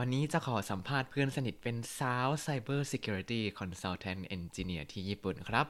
[0.00, 5.66] วันนี้จะขอสัมภาษณ์เพื่อนสนิทเป็นสาว Cyber Security Consultant Engineer ที่ญี่ปุ่นครับ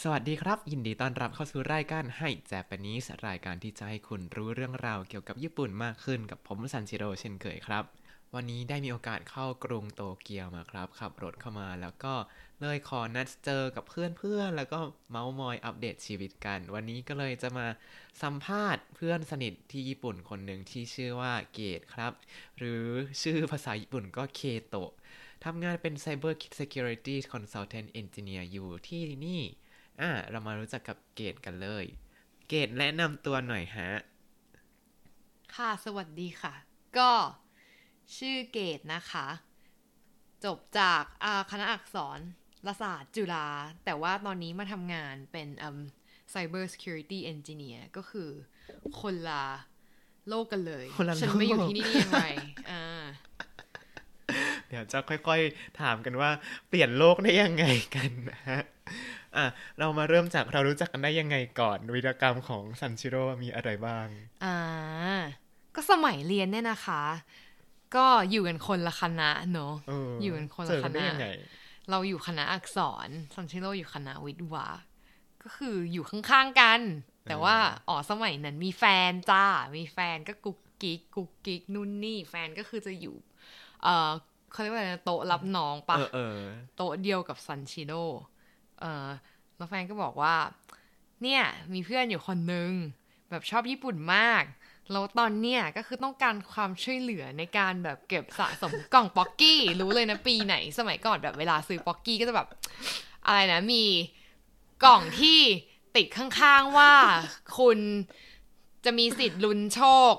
[0.00, 7.84] สวัสดีครับ ยินดีต้อนรับเข้าสู่รายการให้ j จ p ป n e s e รายการที่จะให้คุณรู้เรื่องราวเกี่ยวกับญี่ปุ่นมากขึ้นกับผมซันชิโร่เช่นเคยครับ
[8.36, 12.14] วันนี้ได้มีโอกาสเข้ากรุงโตเกียวมาครับ ขับรถเข้ามาแล้วก็
[12.60, 14.78] เลยขอนัดเจอกับเพื่อนๆ แล้วก็
[15.10, 17.66] เมาส์มอยอัปเดตชีวิตกัน วันนี้ก็เลยจะมา
[18.22, 22.12] สัมภาษณ์เพื่อนสนิทที่ญี่ปุ่นคนหนึ่งที่ชื่อว่าเกตครับ
[22.58, 22.84] หรือ
[23.22, 24.90] ชื่อภาษาญี่ปุ่นก็เคโตะ
[25.44, 29.42] ทำงานเป็น Cyber Security Consultant Engineer อยู่ที่นี่
[30.00, 31.84] อะเรามารู้จักกับเกตกันเลย
[32.48, 33.90] เกตแนะนำตัวหน่อยฮะ
[35.54, 36.54] ค่ะ สวัสดีค่ะ
[36.98, 37.10] ก็
[38.18, 39.28] ชื่อเกตนะคะ
[40.44, 42.20] จบจากอ่าคณะอักษร
[42.82, 43.48] ศาสตร์จุฬา
[43.84, 45.78] แต่ว่าตอนนี้มาทำงานเป็นอืม
[46.32, 48.30] Cyber Security Engineer ก็คือ
[49.00, 49.44] คนละ
[50.28, 52.26] โลกกันเลยคนละโลกฉันไม่อยู่ที่นี่ได้ยังไง
[52.70, 53.02] อ่า
[54.68, 56.30] เดี๋ยวจะค่อยๆ ถามกันว่า
[56.68, 57.64] เปลี่ยนโลกได้ยังไง
[57.94, 58.60] กันนะฮะ
[59.36, 59.44] อะ
[59.78, 64.06] เรามาเริ่มจากเรารู้จักกันได้ยังไงก่อนวิรกรรมของซันชิโร่มีอะไรบ้าง
[64.44, 64.58] อ่า
[65.74, 67.02] ก็สมัยเรียนเนี่ยนะคะ
[67.96, 71.28] ก็อยู่กันคนละคณะเนอะเอออยู่กันคนเจละอคกันได้ณะยังไง
[71.90, 74.68] เราอยู่คณะอักษรซันชิโร่อยู่คณะวิทย์วะ
[75.42, 76.80] ก็คืออยู่ข้างๆกัน
[77.28, 77.56] แต่ว่า
[77.88, 79.46] อ๋อสมัยนั้นมีแฟนจ้า
[79.76, 83.16] มีแฟนก็กุ๊กกิ๊กกุ๊กกิ๊กนู่นนี่ แฟนก็คือจะอยู่
[83.82, 84.10] เออ
[84.52, 86.38] เขาเรียกว่าอะไรนะโต๊ะรับน้องปะเออเออ
[86.76, 88.04] โต๊ะเดียวกับซันชิโร่
[88.80, 89.06] เออ
[89.56, 90.34] แล้วแฟนก็บอกว่า
[91.22, 92.70] เนี่ย มีเพื่อนอยู่คนนึง
[93.30, 94.42] แบบชอบญี่ปุ่นมาก
[94.92, 102.48] แล้วตอนเนี้ยก็คือต้องการความช่วยเหลือในการแบบเก็บสะสมกล่องป๊อกกี้ รู้เลยนะปีไหนสมัยก่อนแบบเวลาซื้อป๊อกกี้ก็จะแบบ
[103.26, 103.84] อะไรนะมี
[104.84, 105.38] กล่องที่
[105.96, 106.92] ติดข้างๆว่า
[107.58, 107.78] คุณ
[108.84, 110.14] จะมีสิทธิ์ลุ้นโชค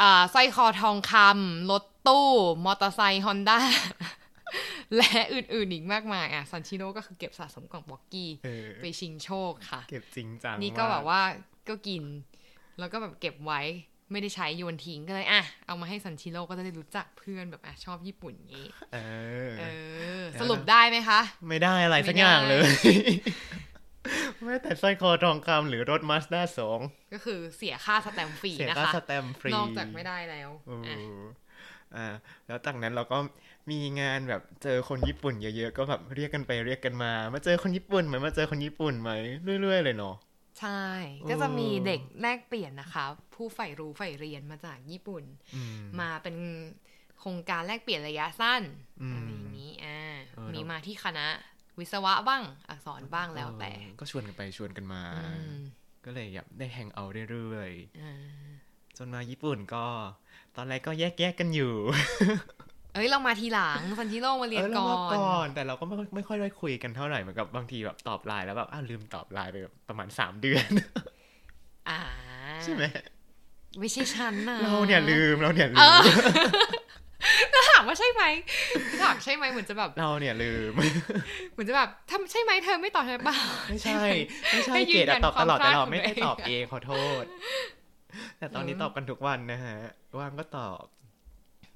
[0.00, 2.28] อ่าสร้อยคอทองคำรถตู้
[2.64, 3.60] มอเตอร์ไซค์ฮอนด้า
[4.96, 8.30] และอื่นๆอีกมากมายอะซันชิโร่ก็คือเก็บสะสมกล่องป๊อกกี้
[8.80, 11.22] ไปชิงโชคค่ะ เก็บจริงจังนี่ก็แบบว่า
[11.68, 12.02] ก็กิน
[12.82, 13.60] แล้วก็แบบเก็บไว้
[14.12, 18.98] ไม่ได้ใช้โยนทิ้งก็เลยอะเอามาให้ซันชิโร่ก็จะได้รู้จักเพื่อนแบบอะชอบญี่ปุ่นอย่างนี้เอ
[19.50, 19.64] อเอ
[20.20, 22.62] อแล้วสรุปได้ไหมคะ ไม่ได้อะไรสักไม่ได้อย่างเลย
[24.42, 26.80] ไม่แต่สร้อยคอทองคำหรือรถมาสด้าสอง
[27.12, 30.96] ก็คือเสียค่าสแตมป์ฟรีเสียนะค่าคะสแตมป์ฟรีนอกจากไม่ได้แล้วเอออะ
[31.96, 32.06] อ่า
[32.46, 33.18] แล้วจากนั้นเราก็
[33.70, 39.10] มีงานแบบเจอคนญี่ปุ่นเยอะๆ ก็แบบเรียกกันไปเรียกกันมา มาเจอคนญี่ปุ่นไหมมาเจอคนญี่ปุ่นไหม
[39.62, 40.14] เรื่อยๆเลยเนาะ
[40.60, 40.84] ใช่
[41.28, 43.04] ก็จะมีเด็กแลกเปลี่ยนนะคะ
[43.34, 45.24] ผู้ใฝ่รู้ใฝ่เรียนมาจากญี่ปุ่น
[45.54, 46.36] อืมมาเป็น
[47.18, 48.62] โครงการแลกเปลี่ยนระยะสั้น
[49.02, 51.26] อืมอะไรอย่างนี้อ่าเออมีมาที่คณะ
[51.78, 55.24] วิศวะบ้าง อักษรบ้างแล้วแต่เออก็ชวนกันไปชวนกันมาอื
[55.56, 55.60] ม
[56.04, 57.70] ก็เลยแบบได้ hang out เรื่อย
[58.02, 59.86] อ่าๆจนมาญี่ปุ่นก็
[60.56, 61.74] ตอนแรกก็แยกๆกันอยู่
[62.94, 70.66] เอ้ยเรามาทีหลังซันชิโร่มาเรียนออก่อรานก่อนแต่เราก็ไม่ค่อยไม่ค่อยได้คุยกันเท่าไหร่เหมือนกับบางทีแบบตอบไลน์แล้วแบบอ้าวลืมตอบไลน์ไปแบบประมาณสามเดือน
[71.88, 72.00] อ่า
[72.62, 72.84] ใช่ไหม
[73.80, 75.96] ไม่ใช่ฉันนะเราเนี่ยลืมเราเนี่ยเอลือม
[77.50, 78.22] แล้วถามว่าใช่ไหม
[79.02, 80.72] ถามใช่ไหมเหมือนจะแบบเราเนี่ยลืม
[81.52, 83.36] เหมือนจะแบบถ้าใช่ไหมเธอไม่ตอบใช่เปล่า
[83.68, 84.02] ไม่ใช่
[84.50, 86.92] ไม่ใช่ให้ยืเกนดยัอะนตอบตลอดความพลาดแต่เราของไม่ได้ตัวเองตอบเองขอโท
[87.22, 87.24] ษ
[88.38, 89.76] แต่ตอนนี้ตอบกันทุกวันนะฮะ
[90.18, 90.84] ว่างก็ตอบ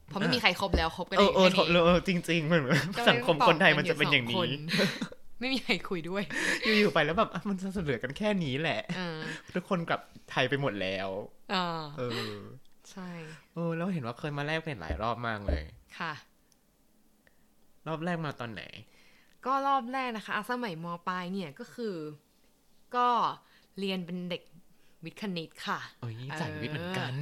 [0.09, 2.62] เพราะไม่มีใครครบแล้วครบกันเอเอองเออแค่นี้เออจริงๆเหมือน
[2.97, 4.97] ก็เลยสังคมคนไทยมันจะเป็นอย่างต้นี้ตบกัอยู่สองคน
[5.41, 6.22] ไม่มีใครคุยด้วย
[6.65, 9.19] อยู่ๆไปแล้วแบบอะมันจะเหลือกันแค่นี้แหละเออ
[9.55, 10.00] ทุกคนกลับ
[10.31, 11.09] ไทยไปหมดแล้ว
[11.55, 12.31] อ่าเออ
[12.91, 13.11] ใช่
[13.55, 15.62] เออแล้วเห็นว่าเคยมาแลกเปลี่ยนหลายรอบมากเลย
[15.99, 16.12] ค่ะ
[17.87, 18.62] รอบแรกมาตอนไหน
[19.47, 21.94] ก็รอบแรกนะคะอะสมัยมปลายเนี่ยก็คือ
[22.97, 23.09] ก็
[23.78, 24.43] เรียนเป็นเด็ก
[25.05, 27.15] วิทย์คณิตค่ะเอ้ยสายวิทย์เหมือนกัน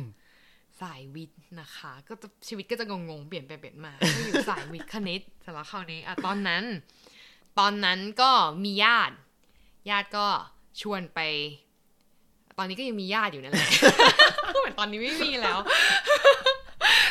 [0.80, 6.64] สายวิทย์นะคะ ก็จะชีวิตก็จะงงๆเปลี่ยนไปเปลี่ยนมาก็อยู่สายวิทย์คณิตสำหรับคราวนี้อะตอนนั้น
[7.58, 8.30] ตอนนั้นก็
[8.64, 9.14] มีญาติ
[9.90, 10.26] ญาติก็
[10.80, 11.20] ชวนไป
[12.58, 13.68] ตอนนี้ก็ยังมีญาติอยู่นั่นแหละ
[14.60, 15.58] เหมือนตอนนี้ไม่มีแล้ว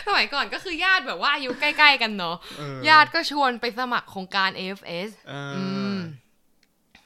[0.08, 5.98] สมัยก่อนก็คือญาติแบบว่าอายุใกล้ ๆ กันเนาะเออญาติก็ชวนไปสมัครโครงการ AFS เออออืม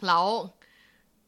[0.05, 0.25] แล้ว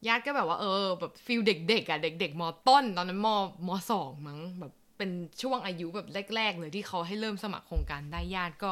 [0.07, 3.27] ญาติก็แบบว่าเออแบบฟิลเด็กๆอะเด็ก ๆมต้น ตอนนั้นม
[3.67, 5.11] มสองมั้งแบบ เป็น
[5.41, 8.71] ช่วงอายุแบบแรก ๆ เลยที่เขาให้เริ่มสมัครโครงการได้ญาติก็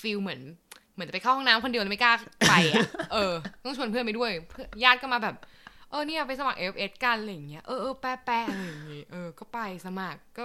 [0.00, 0.40] ฟิลเหมือน
[0.94, 2.12] เหมือนจะไปเข้าห้องน้ำคนเดียวแล้วไม่กล้า
[2.48, 2.82] ไปอะ
[3.12, 3.32] เออ
[3.64, 5.36] ต้องชวนเพื่อนไปด้วยเพื่อนญาติก็มาแบบ
[5.90, 10.44] เออเนี่ยไปสมัคร AFS กันอะไรอย่างเงี้ยเออเออแปะแปะอะไรอย่างเงี้ยเออก็ไปสมัครก็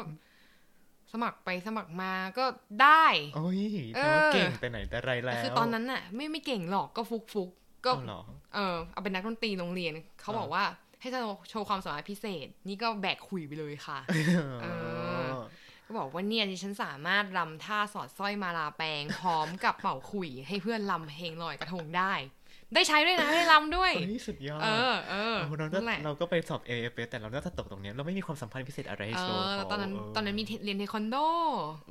[1.12, 2.46] สมัครไปสมัครมาก็
[2.82, 3.06] ได้
[3.36, 3.60] โอ้ย
[3.96, 8.22] เอเธออเก่งแต่ไหนแต่ไรแล้วคือตอนนั้นน่ะ ไม่ไม่เก่งหรอกก็ฟุกฟุกๆก็เอาเหรอ
[8.56, 10.64] เออเอาเป็นนักดนตรีโรงเรียนเขาบอกว่า
[11.02, 14.00] ให้โชว์โชว์ความสามารถพิเศษ นี่ก็แบกขุยไปเลยค่ะ
[14.62, 14.93] เออก็
[15.98, 22.14] บอกว่าเนี่ยดิฉันสามารถรำท่าสอดสร้อยมาลาแปลงพร้อมกับเป่าขลุ่ยให้เพื่อนรำเพลงลอยกระทงได้
[22.76, 31.16] ได้ใช้ด้วยนะได้รำด้วยเฮ้ยสุดยอดเออเออโอ้เรานั่นแหละเราก็ไปสอบ a f แต่เราน่าจะตกตรงเนี้ยเราไม่มีความสัมพันธ์พิเศษอะไรให้เอโชว์อแล้วตอนนั้นเขาตอนนั้นมีเทเรียนเทควันโด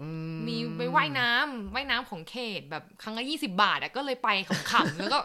[0.00, 0.08] อื
[0.48, 5.18] มีไปว่ายน้ำว่ายน้ำของเขตแบบครั้งละยี่สิบาทอะก็เลยไปขำๆแล้วก็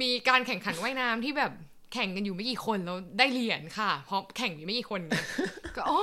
[0.00, 1.52] มีการแข่งขันว่ายน้ำที่แบบ
[1.92, 5.12] แข่งกันอยู่ไม่กี่คนแล้วได้เหรียญค่ะเพราะแข่งอยู่ไม่กี่คนไง
[5.76, 6.00] ก็อ๋อ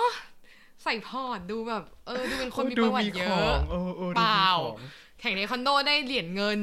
[0.85, 4.77] ใส่ port ดูแบบ เออ ดูเป็นคนมีประวัติเยขอะงเออเออดูมีเปล่าของ
[5.19, 6.59] แข่งในคอนโดได้เหรียญเงิน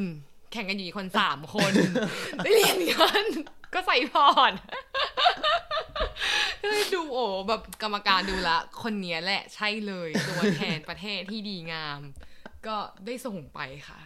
[0.53, 1.73] แข่งกันอยู่อีกคนสามคน
[2.45, 3.25] ได้เหรียญเงิน
[3.75, 4.53] ก็ใส่ port
[6.61, 12.01] ก็เลยดูโอ้แบบกรรมการดูละ คนเนี้ยแหละใช่เลยตัวแทนประเทศที่ดีงาม
[12.67, 12.77] ก็
[13.07, 14.01] ได้ส่งไปค่ะ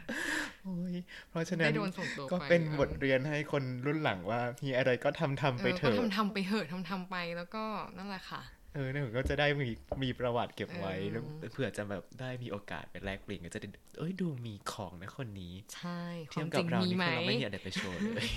[0.65, 0.95] โอ้ย
[1.31, 7.65] เพราะฉะนั้ได้นโดนส่งตัวไปก็เป็นเออบทเรียนให้คนรุ่นหลังว่า มีอะไรก็ทำทำไปเถก็อะทำทำไปเหอะทำทำไปแล้วก็
[7.97, 8.43] นั่นแหละค่ะ
[8.77, 9.69] เออเนี่ยผมก็จะได้มี
[10.03, 13.69] มีประวัติเก็บไว้เออแล้วเผื่อจะแบบได้มีโอกาสไปแลกเปลี่ยนก็จะได้
[13.99, 16.03] เอ้ยดูมีของนะคนนี้ ใช่
[16.33, 18.29] คเทีวายมบกัจบริงเรามีนี่ไหมคือเราไม่มีอะไรไปโชว์เลย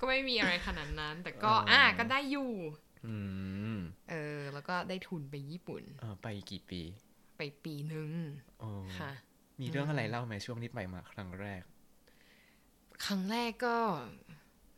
[0.00, 2.52] ก็ไม่มีอะไรขนาดนั้น แต่ก็เอออ่อะก็ได้อยู่
[3.06, 3.14] อื
[3.76, 3.78] ม
[4.10, 6.80] เออ แล้วก็ได้ทุนไปญี่ปุ่นเออไปกี่ปี
[7.36, 8.10] ไปปีหนึ่ง
[8.60, 9.12] โอ้ค่ะ
[9.60, 11.62] มีเรื่องอะไรเล่าไหมช่วงนิดใหม่มาครั้งแรก
[13.04, 13.76] ครั้งแรกก็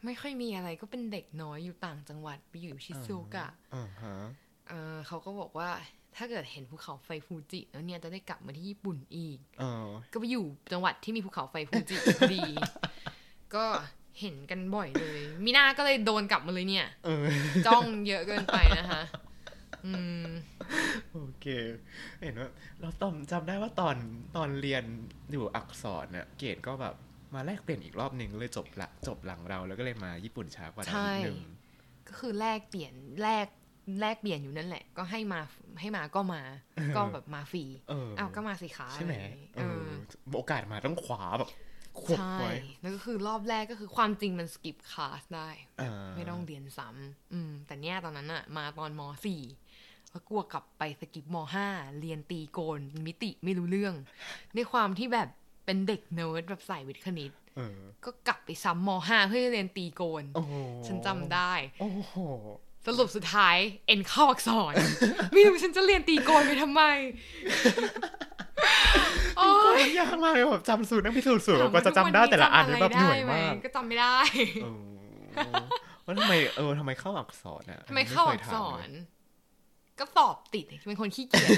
[0.05, 4.17] ไม่ค่อยมีอะไรก็เป็นเด็กน้อยอยู่ต่างจังหวัดไปอยู่ชิซูกะอ่าฮะ
[4.69, 5.71] เออเขาก็บอกว่า
[6.17, 12.43] ถ้าเกิดเห็นภูเขาไฟฟูจิ แล้วเนี่ยจะได้กลับมาที่ญี่ปุ่นอีกเออก็ไปอยู่จังหวัดที่มีภูเขาไฟฟูจิพอดี
[13.55, 13.65] ก็
[14.21, 17.25] เห็นกันบ่อยเลย มีหน้าก็เลยโดนกลับมาเลยเนี่ยเออ
[17.67, 19.03] จ้องเยอะเกินไปนะคะ
[19.87, 19.93] อื
[20.25, 20.27] ม
[21.13, 21.47] โอเค
[22.23, 22.49] เห็นว่า
[22.81, 23.97] เราตอนจำได้ว่าตอน
[24.37, 24.85] ตอนเรียน
[25.33, 26.95] อยู่อักษรเนี่ยเกรดก็แบบ
[27.35, 31.41] มาแลกเปลี่ยนอีกรอบหนึ่งเลยจบละจบหลังเราแล้วก็เลยมาญี่ปุ่นช้ากว่าเราใช่นิดนึง
[32.09, 32.93] ก็คือแลกเปลี่ยน
[33.23, 33.47] แลก
[34.01, 35.41] แลกเปลี่ยนอยู่นั่นแหละ ก็ให้มา
[35.81, 36.43] ให้มาก็มา
[36.97, 39.89] ก็แบบมาฟรีเอออ้าวก็มาสิคะใช่ไหมอะไรอย่างงี้เอเออ
[40.29, 41.51] อโอกาสมาต้องขวาแบบ
[42.01, 45.49] ขวบใช่ไว้แล้วก็คือรอบแรกก็คือความจริงมัน skip class ได้
[45.81, 49.43] อ่าไม่ต้องเรียนซ้ำอืม แต่เนี้ยตอนนั้นอะมาตอนมสี่
[50.11, 51.69] แล้วกลัวกลับไป skip มห้า
[52.01, 53.95] เรียนตรีโกณมิติไม่รู้เรื่อง
[54.57, 55.29] ด้วยความที่แบบ
[55.65, 60.53] เป็นเด็กเนิร์ดแบบสายวิทย์คณิตเออก็กลับไปซ้ำมห้าเพื่อเรียนตรีโกณโอ้โห
[60.87, 62.17] ฉันจำได้โอ้โห
[62.87, 63.57] สรุปสุดท้าย
[63.87, 64.73] เอ็นเข้าอักษร
[65.33, 66.83] ไม่รู้ฉันจะเรียนตรีโกณไปทำไม
[69.37, 74.17] โอ้ก็ยมันยากมากเลยแบบจำสูตรนั่งพิสูจน์สูตรแบบกว่าจะจำได้แต่ละอันนี่แบบเหนื่อยมากก็จำไม่ได้
[74.65, 74.67] เอ
[75.53, 75.63] อ
[76.05, 79.05] ว่าทำไมเออทำไมเข้าอักษรอะทำไมเข้าอักษไคยถามรเลย
[79.99, 81.51] ก็สอบติดเป็นคนขี้เกียจ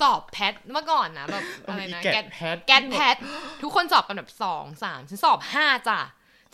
[0.00, 3.16] สอบแพทเมื่อก่อนนะแบบอะไรนะแกแกดดแพทแกดแพท
[3.62, 6.00] ทุกคนสอบกันแบบสองสามฉันสอบห้าจ้ะ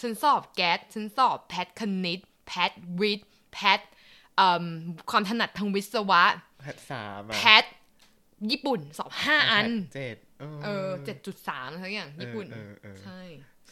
[0.00, 3.81] ฉันสอบแกดฉันสอบแพทคณิต แพทวิทย์แพท
[4.37, 4.66] เอ่อ
[5.10, 6.22] ความถนัดทางวิศวะ
[6.60, 7.64] แพทสามอะแพท
[8.50, 10.16] ญี่ปุ่นสอบห้าอันแพทเจ็ด
[10.64, 13.20] เออเจ็ดจุดสามอะไรอย่างญี่ปุ่นเออเออเออใช่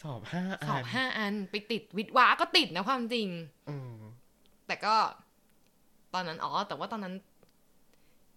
[0.03, 3.29] สอบห้าอันสอบห้าอันไปติดวิทย์วะก็ติดนะความจริง
[3.67, 3.95] เออ
[4.67, 4.95] แต่ก็
[6.15, 7.15] ตอนนั้นอ๋อ แต่ว่าตอนนั้น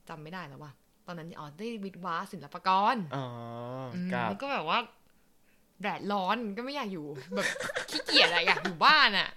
[0.09, 0.71] จำไม่ได้แล้วว่า
[1.07, 3.25] ตอนนั้นอ๋อได้วิทย์วะศิลปากรอ๋อ
[3.95, 4.79] อืมกับมันก็แบบว่า
[5.81, 7.05] แดดร้อนก็ไม่อยากอยู่
[7.35, 7.47] แบบ
[7.89, 9.29] ขี้เกียจอะอยากอยู่บ้านอะ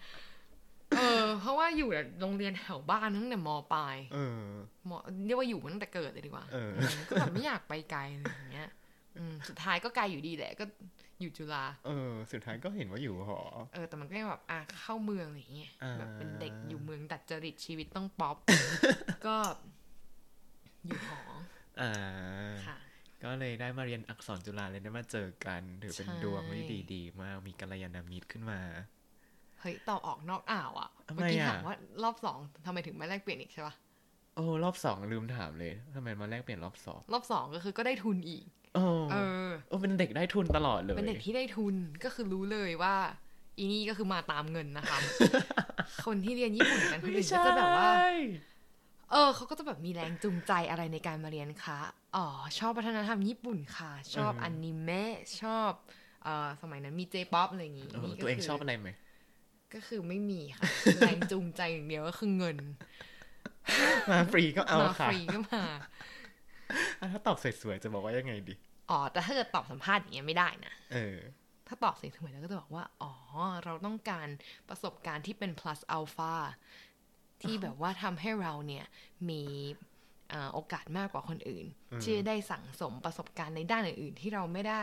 [0.98, 4.40] เออ เพราะว่าอยู่แบบโรงเรียนแถวบ้านตั้งแต่มปลายเออ
[4.88, 4.90] ม
[5.26, 8.68] เรียกว่าอยู่มาตั้งแต่เกิดเลยดีกว่าเออมก็แบบไม่อยากไปไกลอะไรอย่างเงี้ย
[9.18, 10.64] อืมสุดท้ายก็ไกลอยู่ดีแหละก็
[11.20, 13.40] อยู่จุฬาเออ สุดท้ายก็เห็นว่าอยู่หอ
[13.74, 18.36] เออ แต่มันก็ยังแบบอะเข้าเมืองอะไรอย่างเงี้ยอ่าแบบเป็นเด็กอยู่เมืองดัดจริตชีวิตต้องป๊อป
[19.26, 19.36] ก็
[20.86, 21.20] อยู่หอ
[21.80, 21.92] อ่า
[22.66, 22.76] ค่ะ
[23.24, 28.60] ก็เลยได้มาเรียนอักษรจุฬาเลยได้มาเจอกัน ถือเป็นใช่ดวงที่ดีดีๆมากมีกัลยาณมิตรขึ้นมา
[29.60, 33.74] เฮ้ยตอบออกนอกอ่าวอะทำไมเมื่อกี้อะถามว่ารอบสองทำไมถึงไม่แลกเปลี่ยนอีกใช่ปะ
[34.34, 39.14] โอ้รอบสองลืมถามเลยทำไมมาแลกเปลี่ยนรอบสองรอบสองก็คือก็ได้ทุนอีกโอ้เอ
[39.48, 41.74] อโอ้เป็นเด็กได้ทุนตลอดเลย เป็นเด็กที่ได้ทุน
[42.04, 42.94] ก็คือรู้เลยว่า
[43.58, 44.98] อีนี่ก็คือมาตามเงินนะคะ
[46.06, 47.88] คนที่เรียนญี่ปุ่นกันคนอื่นก็จะแบบว่า
[49.10, 51.80] เออเขาก็จะแบบมีแรงจูงใจอะไรในการมาเรียนคะ
[52.16, 52.26] อ๋อ
[52.58, 55.72] ชอบวัฒนธรรมญี่ปุ่นค่ะ ชอบอือฮึอนิเมะชอบ
[56.24, 58.88] เอ่อสมัยนั้นมีเจป๊อปอะไรอย่างงี้เออนี่ก็ตัวเองคืชอบอะไรไหม
[59.74, 62.58] ก็คือไม่มีค่ะแรงจูงใจอย่างเดียวก็คือเงิน
[64.10, 65.64] มาฟรีก็เอามาฟค่ะรีก็มา
[67.00, 68.54] อะถ้าตอบสวยๆจะบอกว่ายังไงดี
[68.90, 71.20] อ๋อแต่ถ้าเกิดตอบสัมภาษณ์อย่างเงี้ยไม่ได้นะเออ
[71.66, 73.12] ถ้าตอบสวยๆแล้วก็จะบอกว่า อ๋อ
[73.64, 74.28] เราต้องการ
[74.68, 76.34] ประสบการณ์ที่เป็น plus alpha
[77.42, 78.84] ที่แบบว่าทำให้เราเนี่ย
[79.28, 79.89] มีอ่า
[80.52, 84.82] โอกาสมากกว่าคนอื่นอืมที่จะได้สั่งสมประสบการณ์ในด้านอื่นๆ ที่เราไม่ได้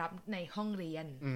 [0.00, 1.32] รับในห้องเรียนอื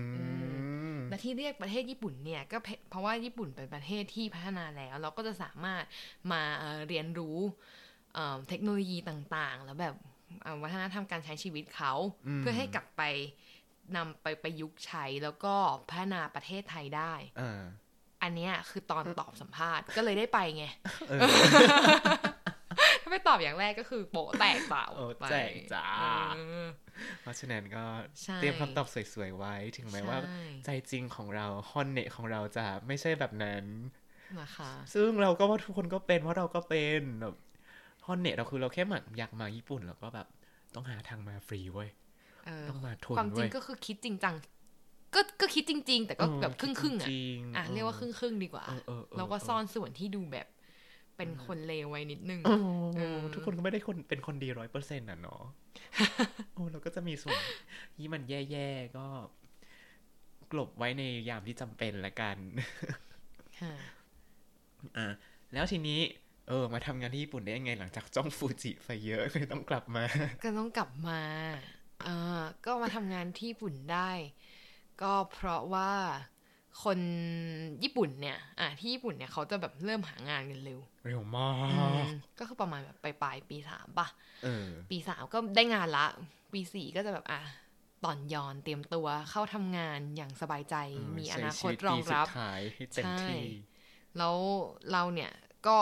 [0.99, 5.85] มและที่เรียกประเทศญี่ปุ่นเนี่ยก็เพเพราะว่าญี่ปุ่นเป็นประเทศที่พัฒนาแล้ว เราก็จะสามารถ
[6.33, 7.39] มาเอ่อเรียนรู้
[8.15, 9.95] เอ่อเทคโนโลยีต่างๆ แล้วแบบ
[10.43, 11.93] เอ่อวัฒนธรรมการใช้ชีวิตเขา
[12.27, 13.03] อืมเพื่อให้กลับไป
[13.97, 15.55] นำไปประยุกต์ใช้แล้วก็
[15.91, 17.63] พัฒนาประเทศไทยได้อ่า
[18.23, 20.65] อันเนี้ยคือตอนตอบสัมภาษณ์ก็เลยได้ไปไง
[21.09, 21.29] เออถ้า
[22.23, 22.32] ไม่
[23.29, 26.03] ตอบอย่างแรกก็คือโปะแตกเปล่าโอ้ไปแจกจ้าเอ
[26.65, 26.67] อ
[27.21, 27.85] เพราะฉะนั้นก็
[28.25, 33.65] ใช่เตรียมคำตอบสวยๆไว้ ถึงแม้ว่าใช่ใจจริงของเราฮอนเนตของเราจะไม่ใช่แบบนั้น
[34.41, 37.35] นะคะซึ่งเราก็ว่าทุกคนก็เป็นเพราะเราก็เป็นแบบ
[38.07, 40.27] ฮอนเนตเราคือเราแค่หมักอยากมาญี่ปุ่นแล้วก็แบบ
[40.75, 41.91] ต้องหาทางมาฟรีเว้ย
[42.47, 44.35] เออต้องมาทุนความจริเว้งยก็คือคิดจริงจัง
[45.15, 50.47] ก็ก็คิดจริง ๆ แต่ก็เออแบบครึ่งครึ่งๆอะจริงๆอะเออเรียกว่าครึ่งครึ่งๆดีกว่าเออเออเออแล้วก็ซ่อนส่วนที่ดูแบบ
[51.23, 52.55] เป็นคนเลวไว้นิดนึงโอ้
[52.97, 55.43] เออทุกคนก็ไม่ได้คนเป็นคนดีร้อยเปอร์เซ็นต์อะเนาะ
[56.55, 57.41] โอ้เราก็จะมีส่วน
[57.97, 59.07] ที่มันแย่ๆ ก็
[60.53, 62.37] กลบไว้ในยามที่จำเป็นละกัน
[63.61, 63.75] ค่ะ
[64.99, 65.07] อะ
[65.53, 66.01] แล้วทีนี้
[66.49, 70.05] เออ มาทำงานที่ญี่ปุ่นได้ยังไง หลังจากจ้องฟูจิไปเยอะเลยต้องกลับมา
[70.45, 71.21] ก็ต้องกลับมา
[72.05, 74.11] เออก็มาทำงานที่ญี่ปุ่นได้
[75.03, 75.93] ก็เพราะว่า
[76.83, 76.99] คน
[77.83, 84.09] ญี่ปุ่นเนี่ย อะที่ญี่ปุ่นเนี่ยเขาจะแบบเริ่มหางานกันเร็ว เร็วมาอืกมก็คือประมาณแบบปลายๆปีสามป่ะ
[84.43, 86.07] เออปีสามก็ได้งานละ
[86.53, 87.41] ปีสี่ก็จะแบบอะ
[88.05, 93.43] ตอนยอนเตรียมตัวเข้าทำงานอย่างสบายใจเออมีอใช้นาคชีตวิตรอปีงสุรัดบท้ายให้เต็มใช่ที่
[94.19, 94.37] แล้ว
[94.91, 95.33] เราเนี่ย
[95.67, 95.79] ก็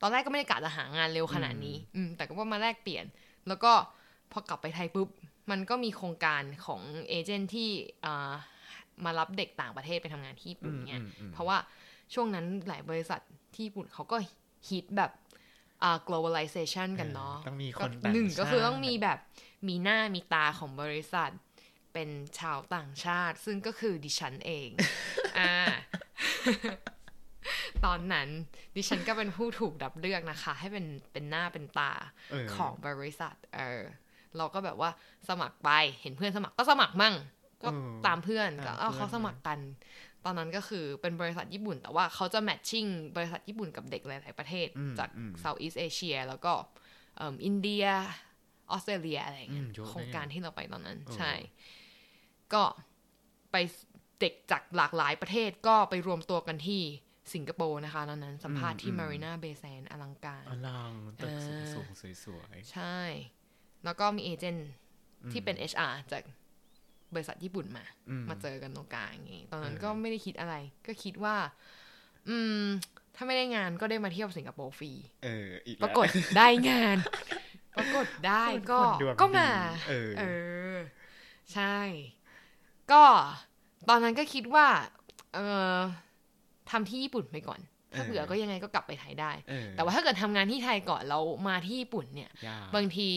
[0.00, 3.04] ตอนแรกก็ไม่ได้กะจะหางานเร็วขนาดนี้ อืม แต่ก็ว่ามาแลกเปลี่ยน
[3.48, 3.72] แล้วก็
[4.32, 5.08] พอกลับไปไทยปุ๊บ
[5.50, 7.70] มันก็มีโครงการของเอเจนต์ที่
[8.04, 8.32] อ่า
[9.04, 11.58] มารับเด็กต่างประเทศไปทำงานที่ญี่ปุ่นเนี่ยอืมอืมอืมเพราะว่า
[12.14, 13.20] ช่วงนั้นหลายบริษัท
[13.54, 14.16] ที่ญี่ปุ่นเขาก็
[14.68, 15.10] ฮิตแบบ
[15.82, 19.18] อ่า globalization กันเนาะต้องมีคก็นต่างหนึ่งก็คือชาติต้องมีแบบ
[19.68, 21.30] มีหน้ามีตาของบริษัท
[21.92, 24.68] เป็นชาวต่างชาติ ซึ่งก็คือดิฉันเอง
[25.38, 25.54] อ่า
[27.84, 28.28] ตอนนั้น
[28.76, 31.92] ดิฉันก็เป็นผู้ถูกดับเลือกนะคะ ให้เป็นเป็นหน้าเป็นตา
[32.30, 33.82] เออของบริษัท เออ
[34.36, 34.90] เราก็แบบว่า
[35.28, 37.14] สมัครไปเห็นเพื่อนสมัครก็สมัครมั่ง
[37.66, 39.58] ก็เออตามเพื่อนก็ตามเอาเพื่อนเขาสมัครกัน
[40.24, 46.52] ตอนนั้นก็คือเป็นบริษัทญี่ปุ่น แต่ว่าเขาจะแมทชิ่งบริษัทญี่ปุ่นกับเด็กหลาย ๆ ประเทศอืมจากอืม Southeast Asia แล้วก็
[47.16, 47.84] เอิ่มอินเดีย
[48.70, 51.32] ออสเตรเลียอะไรอย่างเงี้ยอืมเยอะนะโครงการที่เราไปตอนนั้นเออใช่
[52.54, 52.62] ก็
[53.52, 53.56] ไป
[54.20, 56.82] เด็กจากหลากหลายประเทศก็ไปรวมตัวกันที่
[57.34, 60.92] สิงคโปร์นะคะตอนนั้นสัมภาษณ์ที่ Marina Bay Sands อลังการ อลัง
[61.22, 62.98] ตึกเออสูงๆสวยใช่
[63.84, 64.70] แล้วก็มีเอเจนต์
[65.32, 66.22] ที่เป็น HR จาก
[67.16, 70.54] บริษัทญี่ปุ่นมาๆอืมมาเจอกันตรงกลางอย่างงี้ตอนนั้นเออก็ไม่ได้คิดอะไร
[70.86, 71.36] ก็คิดว่า
[72.28, 72.62] อืม
[73.16, 74.92] ถ้าไม่ได้งานก็ได้มาเที่ยวสิงคโปร์ฟรี
[75.24, 76.06] เอออีกปแล้วรากฏ
[76.38, 76.96] ได้งาน
[77.76, 80.22] ปรากฏได้ก็คนดวงก็มาดีเออเอ
[80.74, 80.76] อ
[81.52, 81.78] ใช่
[82.92, 83.02] ก็
[83.88, 84.66] ตอนนั้นก็คิดว่า
[85.34, 85.38] เอ
[85.74, 85.76] อ
[86.70, 87.60] ทำที่ญี่ปุ่นไปก่อน
[87.96, 93.10] ถ้าเบื่อก็ยังไงก็กลับไปไทยได้เออแต่ว่าถ้าเกิดทำงานที่ไทยก่อนแล้วมาที่ญี่ปุ่นเนี่ยยากบางที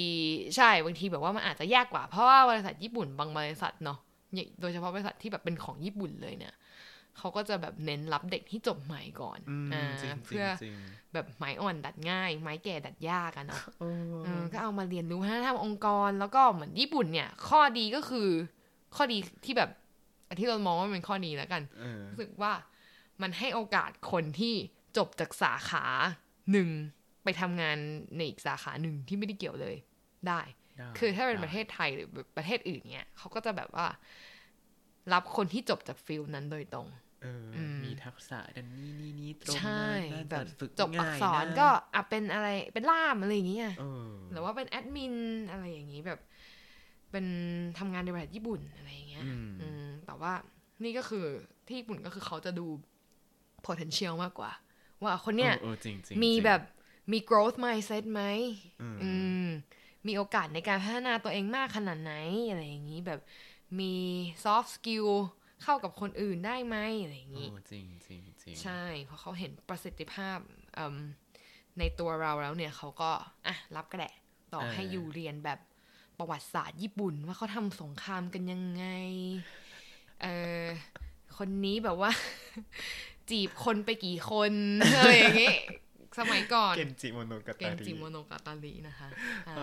[0.56, 4.00] ใช่บางทีแบบว่ามันอาจจะยากกว่าเพราะว่าบริษัทญี่ปุ่นบางบริษัทเนาะ
[4.34, 6.54] อย่างโดยเฉพาะบริษัทที่แบบเป็นของญี่ปุ่นเลยเนี่ย
[7.18, 10.76] เขาก็จะแบบเน้นรับเด็กที่จบใหม่ก่อนอืมอ่าจริงๆเพื่อจริง
[11.14, 18.30] แบบไม้อ่อนดัดง่าย ไม้แก่ดัดยากอะเนาะๆเออเออก็เอามาเรียนรู้วัฒนธรรมองค์กร แล้วก็เหมือนญี่ปุ่นเนี่ย ข้อดีก็คือ
[18.96, 19.70] ข้อดีที่แบบ
[20.40, 22.54] ที่เรามองว่ามันเป็นข้อดีแล้วกันเออรู้สึกว่า
[23.22, 24.54] มันให้โอกาสคนที่
[24.98, 25.86] จบจากสาขา
[26.52, 26.70] หนึ่ง
[27.24, 27.78] ไปทำงาน
[28.16, 29.76] ในอีกสาขาหนึ่งที่ไม่ได้เกี่ยวเลย
[30.28, 30.42] ได้
[30.78, 32.08] ได้คือถ้าเป็นได้ประเทศไทยหรือ
[32.38, 33.88] ประเทศอื่นเนี่ยเขาก็จะแบบว่า
[35.14, 36.88] รับคนที่จบจากฟิลนั้นโดยตรง
[37.24, 39.84] เอออมมีทักษะดันนี่นี่นี่ตรงใช่
[40.14, 45.16] นั้นน่าแบจะบฝึกจบอักง่ายษรนะก็อะเป็นอะไรเป็นล่ามอะไรอย่างเงี้ยเออหรือว่าเป็นแอดมิน
[45.52, 46.20] อะไรอย่างงี้แบบ
[47.12, 47.26] เป็น
[47.80, 50.34] ทำงานในบริษัทญี่ปุ่นอะไรอย่างเงี้ยอืมอืมแต่ว่า
[50.84, 51.26] นี่ก็คือ
[51.68, 52.66] ที่ญี่ปุ่นก็คือเขาจะดู
[53.68, 54.52] potential มากกว่า
[55.04, 56.62] ว่าคนเนี้ยออออจริงจริงมีจริงแบบ
[57.12, 58.24] มี growth mindset ไหม
[58.82, 59.12] อืมอื
[59.46, 59.48] ม
[60.08, 62.14] มีโอกาสในการพัฒนาตัวเองมากขนาดไหน
[62.50, 63.20] อะไรอย่างนี้แบบ
[63.80, 63.94] มี
[64.44, 65.10] soft skill
[65.64, 70.38] เข้ากับคนอื่นได้ไหมอะไรอย่างโอ้นี้จริงจริงจริงใช่เพราะเขาเห็นประสิทธิภาพ
[70.78, 70.98] อืม
[71.80, 73.12] ในตัวเราแล้วเนี่ยเขาก็
[73.48, 74.14] อะรับกระแดะ
[74.54, 75.60] ต่อให้อยู่เรียนแบบ
[76.18, 78.86] ประวัติศาสตร์ญี่ปุ่น ว่าเขาทำสงครามกันยังไง
[80.22, 80.28] เอ
[80.64, 80.66] อ
[81.38, 82.12] คนนี้แบบว่า
[83.32, 84.54] จีบคนไปกี่คน
[84.98, 85.56] อะไรอย่างงี้
[86.20, 89.10] สมัยก่อนเกนจิโมโนกาเกตานริจิโมโนกาตารินะคะ
[89.50, 89.62] อ่าเอ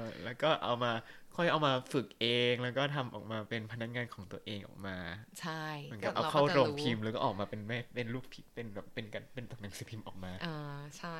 [0.00, 0.92] อแล้วก็เอามา
[1.36, 4.96] ค่อยเอามาฝึกเองแล้วก็ทำออกมาเป็นพนักงานของตัวเองออกมา
[5.40, 10.56] ใช่เหมือนกับเอาก็เข้าจะโรงพิมพ์แล้วก็ออกมาเป็นแม่เป็นรูปพิมพ์เป็นแบบเป็นกันเป็นตัวหนังสือพิมพ์ออกมาอ่า
[10.98, 11.18] ใช่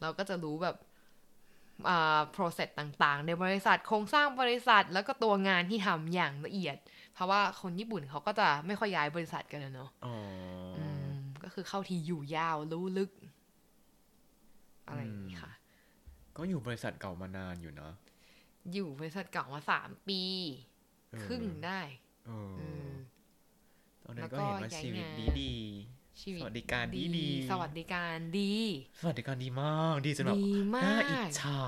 [0.00, 0.76] เราก็จะรู้แบบ
[1.88, 6.76] อ่า process ต่างๆ ในบริษัทโครงสร้างบริษัทแล้วก็ตัวงานที่ทำอย่างละเอียด
[7.14, 10.14] เพราะว่าคนญี่ปุ่นเขาก็จะไม่ค่อยย้ายบริษัทกันอะเนาะอ๋อ
[10.78, 10.91] อมก็
[11.52, 13.10] คือเข้าทีอยู่ยาวรู้ลึก
[14.86, 15.52] อะไรอย่างนี้ค่ะ
[16.36, 17.92] ก็อยู่บริษัทเก่ามานานอยู่เนาะ
[18.72, 20.22] อยู่บริษัทเก่ามาสามปี
[21.10, 21.80] เออครึ่งได้
[22.26, 22.90] เอออืม
[24.04, 25.54] ตอนนั้นแล้วก็ก็เห็นว่าย้ายชีวิตงานดีดี
[26.22, 28.52] ชีวิตสวัสดิการดีดี สวัสดิการดี
[29.00, 31.62] สวัสดิการดีมาก ดีจนแบบดีมาน่าอิจกฉา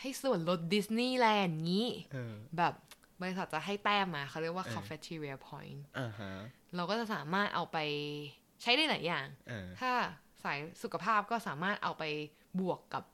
[0.00, 2.74] ให้ส่วนลดดิสนีย์แลนด์งี้เออแบบ
[3.20, 6.32] บริษัทจะให้แต้มมาเขาเรียกว่าเออ cafeteria point อ่าฮะ
[6.76, 7.78] เราก็จะสามารถเอาไป
[8.62, 9.90] ใช้ได้หลายอย่างเออถ้า
[10.42, 12.04] สายสุขภาพก็สามารถเอาไป
[12.60, 13.04] บวกกับ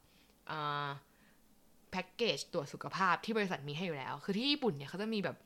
[1.91, 5.37] แพ็กเกจตรวจสุขภาพที่บริษัทมีให้อยู่แล้ว คือที่ญี่ปุ่นเนี่ยเขาจะมีแบบ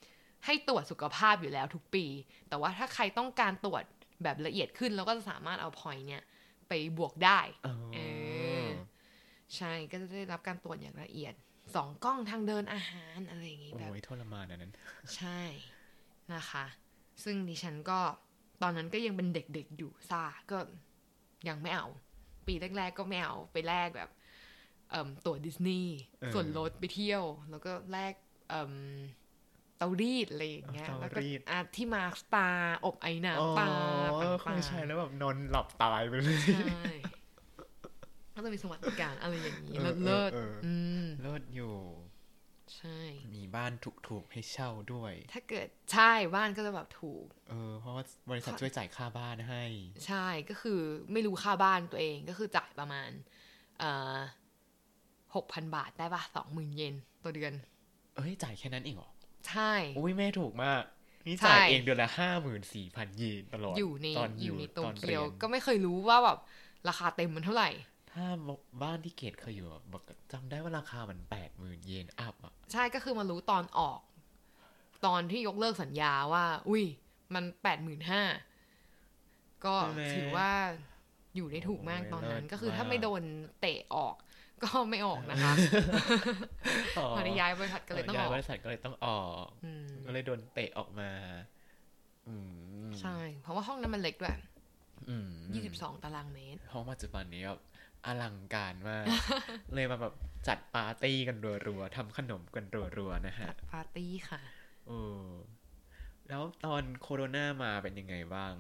[0.45, 2.05] ให้ตรวจสุขภาพอยู่แล้วทุกปี
[2.49, 3.85] แต่ว่าถ้าใครต้องการตรวจ
[4.23, 6.23] แบบละเอียดขึ้นเราก็จะสามารถเอาพอยเนี่ย
[6.69, 7.99] ไปบวกได้เออเอ
[8.65, 8.67] อ
[9.57, 11.35] ใช่ก็จะได้รับการตรวจอย่างละเอียด
[11.75, 14.73] สองกล้องทางเดินอาหารอะไรอย่างงี้แบบโอ้ยทรมานอันนั้น
[15.17, 15.41] ใช่
[16.35, 16.65] นะคะ
[17.23, 18.01] ซึ่งดิฉันก็
[18.63, 20.59] ตอนนั้นก็ยังเป็นเด็กๆอยู่ซ่าก็
[21.49, 21.87] ยังไม่เอา
[22.47, 24.11] ปีแรกๆก็ไม่เอาไปแลกแบบ
[24.91, 28.15] เอ่มตั๋วดิสนีย์เออส่วนลดไปเที่ยว แล้วก็แลก
[28.49, 28.73] เอ่ม
[29.77, 33.71] เตารีดอะไรอย่างเงี้ยเตาแล้วก็รีดอะที่มาร์คสตาร์อบไอ้อ๋อน้ำปลา
[34.41, 36.61] เคต่างยๆใช้แล้วแบบนอนหลับตายไปเลยใช่
[38.35, 41.73] ก็จะมีสวัสดิการอะไรอย่างนี้เออเลิศเออๆเอออือืมเลิศอยู่
[42.77, 42.99] ใช่
[43.35, 43.73] มีบ้าน
[44.09, 49.65] ถูกๆให้เช่าด้วย ถ้าเกิดใช่บ้านก็จะแบบถูก เออ เพราะว่าบริษัทช่วยจ่ายค่าบ้านให้
[50.07, 50.81] ใช่ก็คือ
[51.13, 53.11] ไม่รู้ค่าบ้านตัวเองก็คือจ่ายประมาณ
[55.35, 57.53] หกพันบาทได้ปะสองหมื่นเยนต่อเดือน
[58.17, 59.11] เอ้ยจ่ายแค่นั้นเองเหรอ
[59.49, 60.83] ใช่ อุ้ยแม่ถูกมาก
[61.27, 66.39] นี่ใช่จ่ายเองเดือนละห้าหมื่นสี่พันเยนตลอดอยู่ในตอนอยู่ในโตตอนเกียวรีนก็ไม่เคยรู้ว่าแบบ
[66.89, 67.71] ราคาเต็มมันเท่าไหร่
[68.13, 68.27] ถ้า
[68.83, 70.03] บ้านที่เกตเคยอยู่อะบอก
[70.33, 74.01] จำได้ว่าราคามันแปดหมื่นเยนอัพอะใช่ก็คือมารู้ตอนออก
[75.07, 76.85] ตอนที่ยกเลิกสัญญาว่า อุ้ย
[77.35, 78.23] มันแปดหมื่นห้า
[79.65, 79.75] ก็
[80.15, 80.51] ถือว่า
[81.37, 83.23] อยู่ได้ถูกมากตอนนั้น ก็คือถ้าไม่โดน
[83.61, 84.15] เตะออก
[84.63, 85.53] ก็ไม่ออกนะคะ
[87.17, 91.11] พอได้ย้ายบริษัทก็เลยต้องอย้าอยกบริษัทก็เลยต้องออกอืมก็เลยโดนเตะออกมา
[92.29, 92.35] อื
[92.87, 94.37] มใช่ เพราะว่าห้องนั้นมันเล็กด้วย
[95.09, 97.61] อืมยี่สิบสองตารางเมตร ห้องปัจจุบันนี้แบบ
[98.07, 99.05] อลังการมาก
[99.75, 100.15] เลยมาแบบ
[100.49, 101.37] จัดปาร์ตี้กัน
[101.67, 102.65] รัวๆทำขนมกัน
[102.99, 104.41] รัวๆนะฮะปาร์ตี้ค่ะ
[104.87, 105.27] เออ
[106.29, 108.53] แล้วตอนโคโรนามาเป็นยังไงบ้าง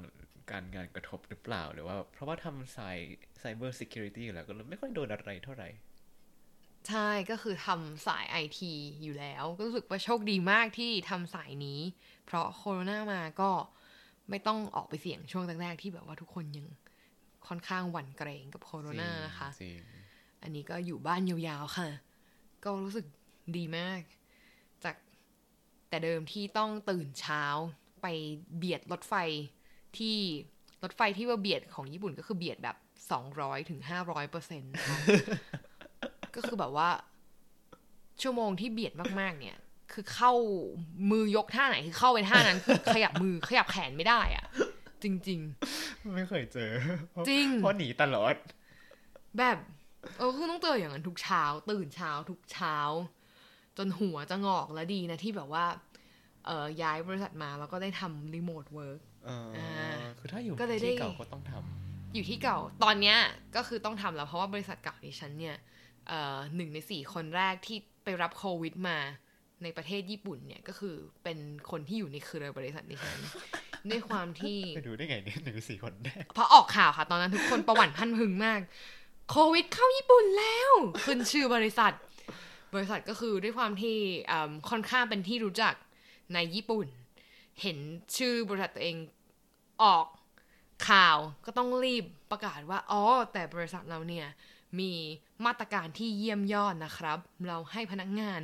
[0.51, 2.99] การงานกระทบหรือเปล่าหรือว่า เพราะว่าทำสาย
[3.39, 5.69] cyber security อยู่แล้วก็เลยไม่ค่อยโดนอะไรเท่าไหร่
[6.89, 8.73] ใช่ก็คือทำสายไอที
[9.03, 11.81] อยู่แล้วก็รู้สึกว่าโชคดีมากที่ทำสายนี้
[12.27, 13.51] เพราะโคโรนามาก็
[14.31, 16.67] ไม่ต้องออกไปเสี่ยงช่วงแรกๆที่แบบว่าทุกคนยัง
[17.49, 19.79] ค่อนข้างหวั่นเกรงกับโคโรนานะคะจริง
[20.43, 21.89] อันนี้ก็อยู่บ้านยาวๆค่ะ
[22.65, 23.07] ก็รู้สึก
[23.57, 24.01] ดีมาก
[24.85, 24.97] จาก
[25.89, 27.45] แต่เดิมที่ต้องตื่นเช้า
[28.03, 28.07] ไป
[28.57, 29.15] เบียดรถไฟ
[29.99, 30.17] ที่
[30.83, 32.77] รถไฟที่ว่าเบียดของญี่ปุ่นก็คือเบียดแบบ
[33.11, 34.99] สองร้อยถึงห้าร้อยเปอร์เซ็นต์นะคะ
[36.35, 36.91] ก็คือแบบว่า
[38.23, 39.59] ชั่วโมงที่เบียดมากๆ เนี่ย
[39.93, 40.33] คือเข้า
[41.11, 44.45] มือยกท่าไหน คือเข้าไปท่านั้นคือขยับมือขยับแขนไม่ได้อะ
[45.05, 45.41] จริง
[46.15, 46.71] ไม่เคยเจอ
[47.29, 49.57] จริงเพราะหนีตลอดๆแบบ
[50.19, 52.77] เออคือต้องเจออย่างนั้นทุกเช้า ตื่นเช้าทุกเช้า
[53.79, 55.65] จนหัวจะงอกแล้วดีนะที่แบบว่า
[56.47, 63.19] เออย้ายบริษัทมาแล้วก็ได้ทำ remote work เอออาคือถ้าอยู่ก็เลยได้ที่เก่าก็ต้องทำอยู่ที่เก่า ตอนเนี้ย
[63.57, 65.57] ก็คือต้องทำแล้วเพราะว่าบริษัทเก่าดิฉันเนี่ย
[66.09, 68.99] เอ่อหนึ่งในสี่คนแรกที่ไปรับโควิดมา
[69.63, 71.39] ในประเทศญี่ปุ่นเนี่ยก็คือเป็น
[71.71, 73.19] คนที่อยู่ในเครือบริษัทดิฉัน
[73.91, 78.61] ด้วยความที่ไปดูได้ไงเนี่ยหนึ่งสี่คนแรกพอออกข่าวค่ะ ตอนนั้นทุกคนประหวั่นพรั่นพรึงมาก
[79.31, 80.73] โควิดเข้าญี่ปุ่นแล้ว
[81.05, 81.93] ขึ้นชื่อบริษัท
[82.75, 83.97] บริษัทก็คือด้วยความที่
[84.31, 85.75] อืมค่อนข้างเป็นที่รู้จัก
[86.35, 86.87] ในญี่ปุ่น
[87.63, 87.79] เห็น
[88.17, 88.97] ชื่อบริษัทตัวเอง
[89.83, 90.07] ออก
[90.89, 94.27] ข่าวก็ต้องรีบประกาศว่าอ๋อแต่บริษัทเราเนี่ย
[94.81, 94.93] มี
[95.47, 97.19] มาตรการที่เยี่ยมยอดนะครับ
[97.49, 98.41] เราให้พนักงาน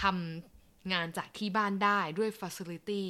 [0.00, 0.59] ทำ
[0.92, 3.02] งานจากที่บ้านได้ด้วย Facility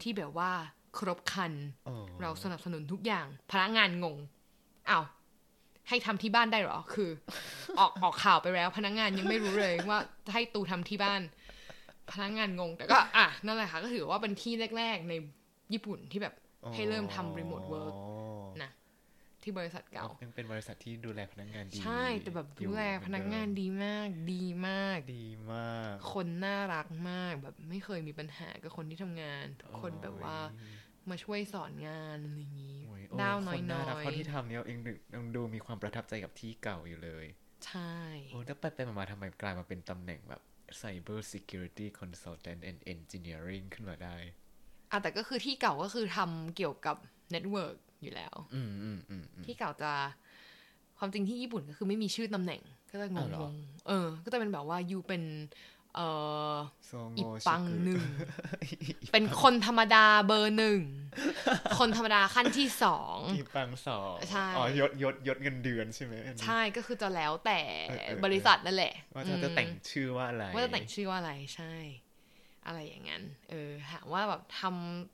[0.00, 0.52] ที่แบบว่า
[0.98, 1.52] ครบครัน
[1.88, 4.16] อ๋อเราสนับสนุนทุกอย่าง พนักงานงง
[4.90, 5.04] อ้าว
[5.88, 7.10] ให้ทำที่บ้านได้เหรอ คือ
[7.78, 11.22] ออกออกข่าวไปแล้ว พนักงานยังไม่รู้เลยว่าจะให้ตูทำที่บ้าน
[12.12, 15.14] พนักงานงง แต่ก็ อะนั่นแหละค่ะ ก็ถือว่าเป็นที่แรก ๆ ใน
[15.72, 16.34] ญี่ปุ่นที่แบบ
[16.74, 18.33] ให้เริ่มทำ remote work อ๋อนะ
[19.44, 30.38] ที่บริษัทเก่ายังเป็นบริษัทที่ดูแลพนักงานดี ใช่แต่แบบอยู่ดูแลพนักงานดีมาก ดีมาก ดีมาก คนน่ารักมากแบบไม่เคยมีปัญหากับคนที่ทำงาน ทุกคนแบบว่า
[31.10, 37.94] มาช่วยสอนงานอะไรอย่างนี้โอ้ยดาวโอ้น้คนน่ารักอยเขาที่ทำเนี่ยเองดึกยังดูมีความประทับใจกับที่เก่าอยู่เลยๆใช่
[38.30, 40.42] โอ้แล้วไปไปมาๆทำไมกลายมาเป็นตำแหน่งแบบ
[40.80, 44.16] Cyber Security Consultant and Engineering ขึ้นมาได้
[44.90, 46.96] อะแต่ก็คือที่เก่าก็คือทำเกี่ยวกับ
[47.30, 49.92] เน็ตเวิร์ก อยู่แล้วอืมอืมอืมอืมที่เก่าจะ
[50.98, 55.22] ความจริงที่ญี่ปุ่นก็คือไม่มีชื่อตำแหน่งกก็จะงอ้าวเหรองๆเออ ก็จะเป็นแบบว่ายูเป็น
[55.94, 56.08] เอ่
[56.52, 56.54] อ
[56.86, 58.02] โซโงอีปังชิกุหนึ่ง
[59.12, 60.80] เป็นคนธรรมดาเบอร์หนึ่ง
[61.78, 71.74] คนธรรมดาขั้นที่สองอีปังสองใช่อ๋อยศยศยศเงินเดือนใช่ไหมอันนี้ใช่ก็คือจะแล้วแต่เออเออเออบริษัทนั่นแหละ ว่าจะจะแต่งชื่อว่าอะไร ว่าจะแต่งชื่อว่าอะไรใช่
[72.66, 74.74] อะไรอย่างนั้น เออถามว่าแบบทำเอิ่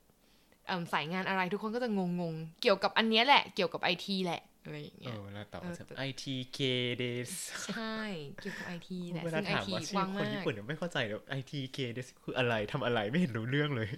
[0.93, 6.59] สายงานอะไรทุกคนก็จะงงงๆเกี่ยวกับอันเนี้ยแหละ เกี่ยวกับไอทีแหละอะไรอย่างเอเงี้ยอแล้วตอบเออว่าแต่ไอทีเค
[6.97, 7.31] เดส
[7.73, 7.97] ใช่
[8.41, 13.89] เกี่ยวกับไอทีแหละเวลาซึ่งไอถามทีว่ากชื่อว้างคนมาญี่กปุ่นไม่เข้าใจเลยไอทีเคเดสคืออะไรทำอะไรไม่เห็นรู้เรื่องเลย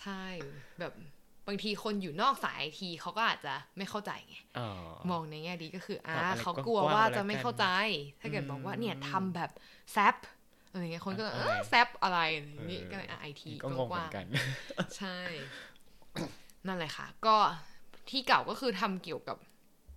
[0.00, 0.24] ใช่
[0.80, 0.92] แบบ
[1.48, 4.68] บางทีคนอยู่นอกสายไอทีเขาก็อาจจะไม่เข้าใจไงอ๋อ
[5.10, 7.66] มองในแง่ดีก็คืออ่าตอบอะไรเขากลัวกว้างๆว่าไว้แล้วจะไม่กันเข้าใจ
[8.20, 9.50] ถ้าเกิดบอกว่าเนี่ยอืมทำแบบ
[9.92, 10.16] แซป
[10.70, 14.26] อะไรเงี้ยคนก็อะเออะไรอแซปอะไรอย่างนี้เออก็เลยไอทีก็งงเหมือนกัน
[14.98, 15.18] ใช่
[16.66, 17.36] นั่นแหละค่ะ ก็
[18.10, 19.36] ที่เก่าก็คือทำเกี่ยวกับ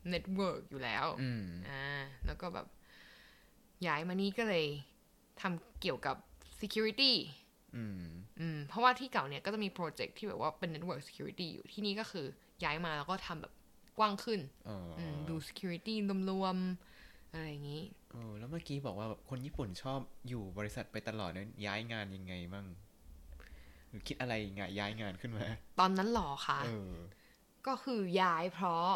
[0.09, 1.83] network อยู่แล้วอืมอ่า
[2.25, 2.67] แล้วก็แบบ
[3.87, 4.65] ย้ายมานี่ก็เลย
[5.41, 6.15] ทำเกี่ยวกับ
[6.59, 7.13] security
[7.75, 8.05] อืม
[8.39, 12.25] อืมเพราะว่าที่เก่าเนี่ยก็จะมี project ที่แบบว่าเป็น network security อยู่ที่นี่ก็คือ
[12.63, 13.53] ย้ายมาแล้วก็ทำแบบ
[13.97, 15.95] กว้างขึ้นอ๋อออืมดู security
[16.31, 22.94] รวมๆอะไรอย่างนี้เออแล้วเมื่อกี้บอกว่าแบบคนญี่ปุ่นชอบอยู่บริษัทไปตลอดเนี่ยย้ายงานยังไงมั่งห
[23.95, 25.45] รือคิดอะไรงานย้ายงานขึ้นมา
[25.79, 26.95] ตอนนั้นหรอคะเออ
[27.67, 28.89] ก็คือย้ายเพราะ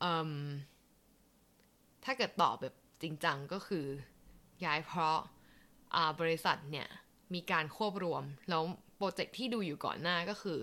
[0.00, 0.30] เอิ่ม
[2.04, 3.86] ถ้าเกิดตอบแบบจริงจังก็คือ
[4.64, 5.18] ย้ายเพราะ
[5.94, 6.88] อ่าบริษัทเนี่ย
[7.34, 8.62] มีการควบรวม แล้ว
[8.96, 10.58] โปรเจกต์ที่ดูอยู่ก่อนหน้าก็คือ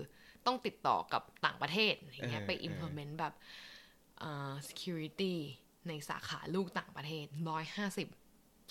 [0.46, 3.34] ต้องติดต่อกับต่างประเทศอย่างเงี้ยเออไปเออ implement แบบ
[4.22, 5.34] อ่า security
[5.88, 8.08] ในสาขาลูกต่างประเทศ150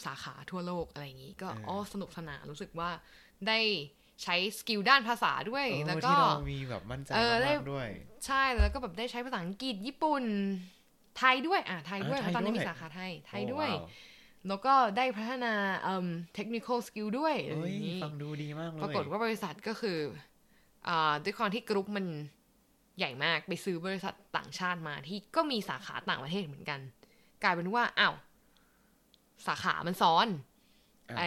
[0.06, 2.90] สาขาทั่วโลกอะไรอย่างนี้ ก็อ๋อสนุกสนานรู้สึกว่า
[3.48, 3.60] ได้
[4.24, 7.88] ใช้ skill ด้านภาษาด้วยเออแล้วก็ที่เรามีแบบมั่นใจเออได้มากๆด้วย
[8.26, 10.24] ใช่แล้วก็แบบได้ใช้ภาษาอังกฤษญี่ปุ่น
[11.18, 13.88] ไทยด้วยอะไทยด้วยอ่าเพราะตอนนี้ไทยด้มีสาขาไทยไทยด้วยโอ้ว้าว
[14.48, 19.98] แล้วก็ได้พัฒนาเอ่อ technical skill ด้วยอะไรอย่างนี้เฮ้ยฟังดูดีมากเลย ปรากฏว่าบริษัทก็คือ
[20.88, 22.06] อ่าด้วยความที่กรุ๊ปมัน
[22.98, 26.80] ใหญ่มากไปซื้อบริษัทต่างชาติมาที่ก็มีสาขาต่างประเทศเหมือนกัน
[27.44, 28.16] กลายเป็นว่าอ้าว
[29.48, 30.28] สาขามันซ้อน
[31.10, 31.24] อะไอ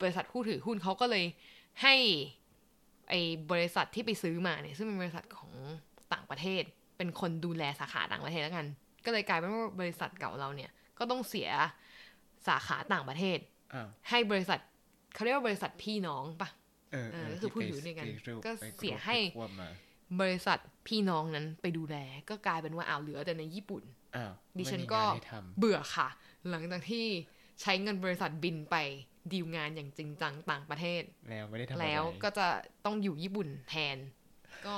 [0.00, 1.24] บริษัทผู้ถือหุ้นเขาก็เลย
[1.82, 1.94] ให้
[3.08, 3.14] ไอ
[3.50, 5.52] บริษัทที่ไปซื้อมาเนี่ยซึ่งเป็นบริษัทของ
[6.12, 6.62] ต่างประเทศ
[6.96, 8.66] เป็นคนดูแลสาขาต่างประเทศแล้วกัน
[9.04, 11.48] ก็เลยกลายเป็นว่าบริษัทเก่าเราเนี่ย ก็ต้องเสีย
[12.48, 13.38] สาขาต่างประเทศ
[13.74, 14.60] อ้าวให้บริษัท
[15.14, 16.48] เขาเรียกว่าบริษัทพี่น้องปะ
[16.92, 19.68] เออเออก็คือผู้ถือด้วยกันที่ไปก็ไปเสียไปให้ควบมา
[20.20, 20.58] บริษัท
[20.88, 21.96] พี่น้องนั้นไปดูแล
[22.30, 23.82] ก็กลายเป็นว่าอ้าวเหลือแต่ในญี่ปุ่น
[24.16, 26.08] อ้าวดิฉันไม่มีก็งานให้ทเบื่อค่ะ
[26.50, 27.06] หลังจากที่
[27.60, 28.76] ใช้เงินบริษัทบินไป
[29.32, 32.48] ดีลงานอย่างจริงจังต่างประเทศำแล้วไม่ได้ทำอะไรแล้วก็จะ
[32.84, 33.96] ต้องอยู่ญี่ปุ่นแทน
[34.66, 34.76] ก็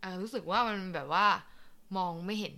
[0.00, 1.26] เอ่อรู้สึกว่ามันแบบว่า
[1.96, 2.54] มองไม่เห็น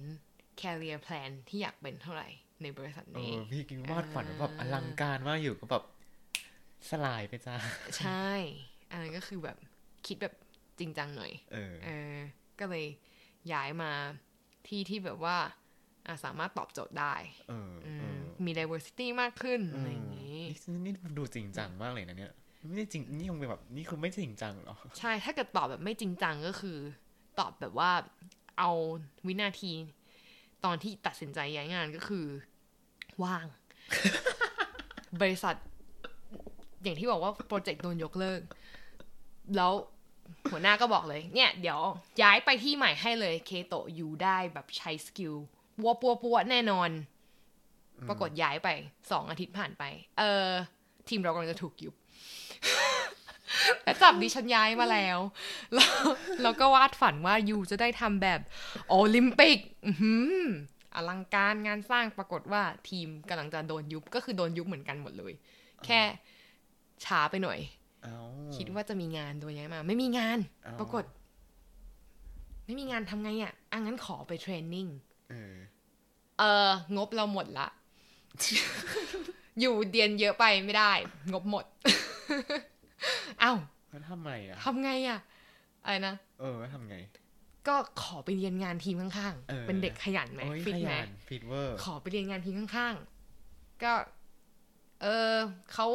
[0.61, 2.29] career plan ที่อยากเป็นเท่าไหร่
[2.63, 5.85] ในบริษัทเอนี้อพี่กินวาดฝันแบบอ่าอลังการมากอยู่ก็แบบ
[6.91, 7.57] สลายไปจ้า
[7.99, 8.29] ใช่
[8.91, 9.57] อันนั้นก็คือแบบ
[10.07, 10.35] คิดแบบ
[10.79, 12.17] จริงจังหน่อย เออเออ
[12.59, 12.87] ก็เลย
[13.53, 13.93] ย้ายมา
[14.67, 15.37] ที่ที่แบบว่า
[16.07, 17.15] อะสามารถตอบโจทย์ได้
[17.49, 22.33] เอออืเอ มอมี diversity มากขึ้นอะไรอย่างนี้นี่นี่ดูจริงจังมากเลยนะเนี่ย
[22.67, 26.79] ไม่ได้จริงนี่คงเป็นแบบนี่คือไม่จริงจังหรอ ใช่ถ้าเกิดตอบแบบไม่จริงจังก็คือ
[27.39, 27.91] ตอบแบบว่า
[28.59, 28.71] เอา
[29.27, 29.73] วินาที
[30.65, 32.27] ตอนที่ตัดสินใจย้ายงานก็คือ
[33.23, 33.47] ว่าง
[35.21, 35.55] บริษัท
[36.83, 38.41] อย่างที่บอกว่าโปรเจกต์โดนยกเลิก
[39.57, 39.73] แล้ว
[40.51, 41.81] หัวหน้าก็บอกเลย เนี่ย เดี๋ยว
[42.23, 45.35] ย้ายไปที่ใหม่ให้เลยเคโตะอยู่ได้แบบใช้สกิล
[45.81, 46.91] ปัวปัวปัวแน่นอน
[48.09, 48.69] ปรากฏย้ายไป
[49.11, 49.85] สองอาทิตย์ผ่านไป
[50.19, 50.49] เออ
[51.09, 51.95] ทีมเรากำลังจะถูกยุบ
[53.83, 55.19] แต่จับดิฉันย้ายมาแล้ว
[55.75, 55.95] แล้ว
[56.43, 58.41] เราก็วาดฝันว่ายูจะได้ทำแบบ
[58.89, 60.43] โอลิมปิกอื้อหือ
[60.95, 65.33] อลังการงานสร้างปรากฏว่าทีมกำลังจะโดนยุบก็คือโดนยุบเหมือนกันหมดเลย
[65.85, 66.01] แค่
[67.05, 67.59] ช้าไปหน่อย
[68.03, 68.17] เอ้า
[68.57, 71.05] คิดว่าจะมีงานโดยย้ายมา ไม่มีงานเอ้าปรากฏ
[72.65, 74.87] ไม่มีงานทำไงอะอะงั้นขอไปเทรนนิ่ง
[75.31, 75.55] เออ
[76.39, 77.69] เอองบเราหมดละ
[79.61, 80.93] อยู่เดียนเยอะไปไม่ได้
[81.33, 81.65] งบหมด
[83.41, 83.53] เอ้า
[83.89, 85.19] แล้วทำไมอะทำไงอะ
[85.85, 86.97] อะไรนะ เออแล้วทำไง
[87.69, 93.93] ก็ขอไปเรียนงานทีมข้างเออ ๆ เป็นเด็กขยันไหมโอ้ยฟิตขไหม ยันฟิตเวอร์ ขอไปเรียนงานทีมข้างๆ ก็
[95.03, 95.35] เออ
[95.73, 95.87] เขา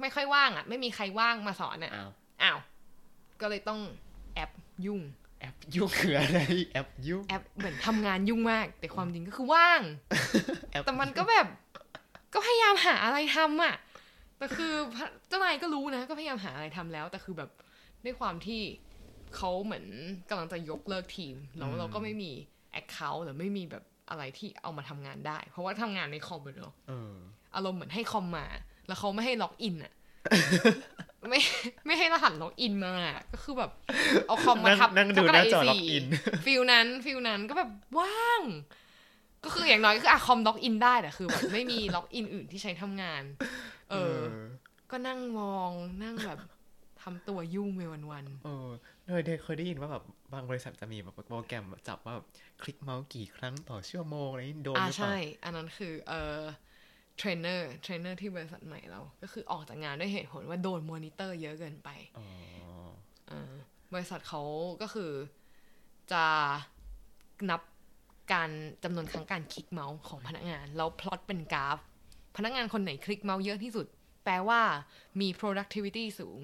[0.00, 2.10] ไม่ค่อยว่างอะไม่มีใครว่างมาสอนอะอ้าว
[2.42, 2.58] อ้าว
[3.40, 3.80] ก็เลยต้อง
[4.34, 4.50] แอป
[4.86, 5.00] ยุ่ง
[5.42, 6.40] แอปยุ่งคืออะไร
[6.72, 9.80] แอปยุ่งแอปเหมือนทำงานยุ่งมาก แต่ความจริงก็คือว่าง
[10.72, 11.46] แอปแต่มันก็แบบ
[12.34, 13.74] ก็พยายามหาอะไรทำอะ
[14.38, 14.72] แต่คือ
[15.28, 17.50] เจ้านายก็รู้นะ ก็พยายามหาอะไรทำแล้ว แต่คือแบบ
[18.04, 18.60] ด้วยความที่
[19.36, 19.86] เขาเหมือน
[20.28, 22.30] กำลังจะยกเลิกทีมแล้วเราก็ไม่มี
[22.72, 27.12] account หรือไม่มีแบบอะไรที่เอามาทำงานได้ เพราะว่าทำงานในคอมอะเนาะเออ
[27.54, 28.46] อารมณ์เหมือนให้คอมมา
[28.86, 29.92] แล้วเขาไม่ให้ login อะ
[31.30, 31.40] ไม่
[31.86, 33.70] ไม่ให้รหัส login มาอะก็คือแบบ
[34.28, 36.04] เอาคอมมาทับนั่งดูทับกระดาษหน้าจอ A4 login
[36.44, 38.42] feel นั้น feel นั้นก็แบบว่าง
[39.44, 43.22] ก็คืออย่างน้อยก็คืออะคอม login ได้แต่คือแบบไม่มี login อื่นที่ใช้ทำงาน
[43.90, 44.18] เออ
[44.90, 45.70] ก็นั่งมอง
[46.02, 46.38] นั่งแบบ
[47.02, 48.68] ทำตัวยุ่งไปวันเออ
[49.06, 52.26] โดยเคยได้ยินว่าแบบบางบริษัทจะมีแบบโปรแกรมจับว่าแบบ
[52.62, 56.40] คลิกเมาส์กี่ครั้งต่อชั่วโมงอะไรนี่โดนๆอ่าหรือเปล่าใช่ อันนั้นคือ เออ
[57.18, 62.26] trainer trainer ที่บริษัทใหม่เรา ก็คือออกจากงานด้วยเหตุผลว่าโดนมอนิเตอร์เยอะเกินไปอ๋อ
[63.30, 63.52] อ่า
[63.92, 64.42] บริษัทเขา
[64.82, 65.10] ก็คือ
[66.12, 66.24] จะ
[67.50, 67.60] นับ
[68.32, 68.50] การ
[68.84, 71.78] จำนวนครั้งการคลิกเมาส์ของพนักงาน แล้วพลอตเป็นกราฟ
[72.36, 73.86] พนักงานคนไหนคลิกเมาส์เยอะที่สุด
[74.24, 74.60] แปลว่า
[75.20, 76.40] มี productivity สูง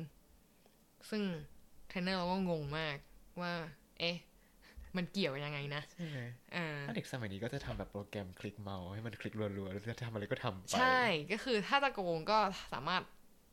[1.11, 1.23] ซึ่ง
[1.89, 2.97] เทรนเนอร์เราก็งงมาก
[3.41, 3.53] ว่า
[3.99, 4.17] เอ๊ะ
[4.99, 6.21] มันเกี่ยวยังไงนะใช่ไหม
[6.57, 10.99] อ่าถ้าเด็กสมัยนี้ก็จะทำแบบโปรแกรมคลิกเมาส์ให้มันคลิกรัวๆแล้วจะทำอะไรก็ทำไปใช่
[11.33, 12.39] ก็คือถ้าจะโกงก็
[12.73, 13.03] สามารถ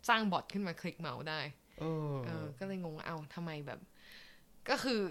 [0.10, 1.40] สร้างบอทขึ้นมาคลิกเมาส์ได้
[1.80, 3.80] เออเออก็เลยงงว่าเอ้าทำไมแบบ
[4.70, 5.02] ก็คือ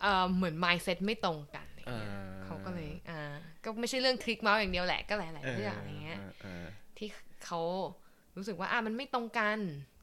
[0.00, 2.12] เอ่อเหมือน mindset ไม่ตรงกันอะไรอ่าเงี้ย
[2.44, 3.20] เขาก็เลยอ่า
[3.64, 6.66] ก็ไม่ใช่เรื่องคลิกเมาส์อย่างเดียวแหละก็หลายเอๆอเรื่องอะไรเงี้ยเออเออ
[6.98, 7.08] ที่
[7.44, 7.60] เขา
[8.36, 9.58] รู้สึกว่าอะมันไม่ตรงกัน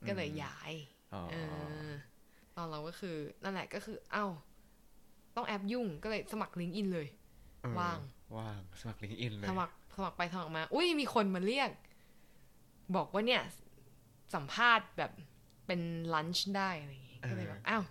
[0.07, 0.73] ก็เลยย้าย
[1.13, 1.35] อ๋อเอ
[1.85, 1.87] อ
[2.55, 4.25] ตอนเราก็คือนั่นแหละก็คือ เอ้า
[5.35, 7.07] ต้องแอปยุ่งก็เลยสมัครลิงก์อินเลย
[7.61, 7.99] เออว่าง
[8.37, 11.69] ว่าง สมัครลิงก์อินเลย สมัครสมัครไปสมัครมา อุ้ยมีคนมาเรียก
[12.95, 13.41] บอกว่าเนี่ย
[14.33, 15.11] สัมภาษณ์แบบ
[15.67, 15.81] เป็น
[16.13, 17.83] ลันช์ได้อะไรอย่างงี้ก็เลยแบบอ้าว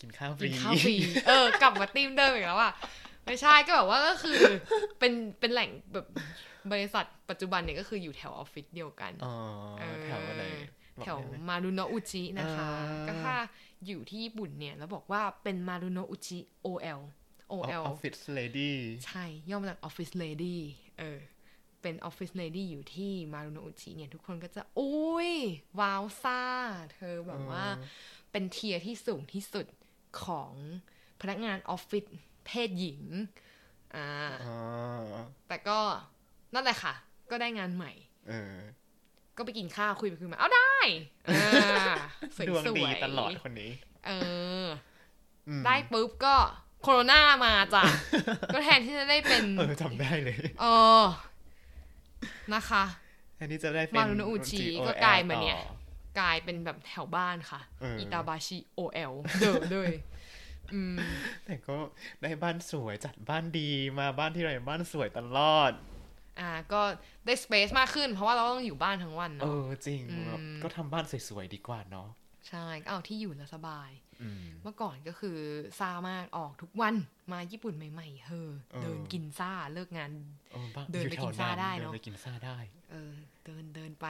[0.00, 0.94] กินข้าวฟกิรีนข้าวฟรี
[1.28, 2.72] เออ กลับมาตีมเดิมอีกแล้วอะ
[3.26, 4.38] ไม่ใช่ก็แบบว่าก็คือ
[4.98, 6.06] เป็นเป็นแหล่งแบบ
[6.72, 9.34] บริษัทปัจจุบันเนี่ยก็คืออยู่แถวออฟฟิศเดียวกัน อ๋อ
[9.78, 10.44] เออแถวอะไร
[10.98, 13.34] บอกแถวได้ไหมมารุโนะอุจินะคะอ่าก็ถ้า
[13.86, 17.00] อยู่ที่ญี่ปุ่นเนี่ย แล้วบอกว่าเป็นมารุโนะอุจิ OL
[17.50, 20.56] อ OL อฟฟิศเลดี้ใช่ ย่อมาจาก Office Lady
[20.98, 21.18] เออ
[21.82, 25.30] เป็น Office Lady อยู่ที่มารุโนะอุจิเนี่ย ทุกคนก็จะ อุ้ย
[25.80, 26.42] ว้าวซ่า
[26.94, 27.64] เธอแบบว่า
[28.32, 29.66] เป็น tier ที่สูงที่สุด
[30.24, 30.52] ของ
[31.20, 32.04] พนักงานออฟฟิศ
[32.46, 33.02] เพศหญิง
[33.96, 34.08] อ่า
[34.46, 34.56] อ๋อ
[35.48, 35.78] แต่ก็
[36.54, 36.94] นั่นแหละค่ะ
[37.30, 37.92] ก็ได้งานใหม่
[38.28, 38.56] เออ
[39.40, 40.76] ก็ไปกินข้าวคุยไปคุยมา เอาได้
[41.28, 41.94] อ่า
[42.36, 43.72] สวยดวงสดีวยตลอดคนนี้
[44.06, 44.10] เอ
[44.64, 44.66] อ
[45.48, 46.36] อืมได้ปุ๊บก็
[46.82, 47.84] โคโรนามาจ้ะ
[48.54, 50.66] ก็แทนที่จะได้เป็น เออจำได้เลย เอ
[51.00, 51.02] อ
[52.54, 52.84] นะคะ
[53.38, 55.80] อันนี้จะได้เป็นมารุโนะอุจิ GOL ก็กลายมาเนี่ยต่อ
[56.20, 59.92] กลายเป็นแบบแถวบ้านค่ะเอออิอิตาบาชิ OL เด้อเลย
[60.74, 60.96] อืม
[61.44, 61.76] แต่ก็
[62.22, 65.72] ได้บ้านสวยจัดบ้านดีมาบ้านที่ไรบ้านสวยตลอด
[66.40, 66.80] อ่าก็
[67.26, 72.08] ได้สเปซมากขึ้น เพราะว่าเราต้องอยู่บ้านทั้งวันเอเนาะอจริงอืม แบบก็ทำบ้านสวยๆดีกว่าเนาะ
[72.48, 73.90] ใช่ก็เอาที่อยู่แล้วสบาย
[74.22, 75.38] อืม เมื่อก่อนก็คือ
[75.78, 76.94] ซามากออกทุกวัน
[77.32, 80.10] มาญี่ปุ่นใหม่ ๆ เฮอเออ เดินกินซ่าเลิกงาน
[80.52, 82.58] เออบ้านเดินอยู่ไปแถกิวนซ่านั้นได้เดิเนอะนไปกินซ่าได้
[82.90, 83.12] เออ
[83.44, 84.06] เดินเดินไป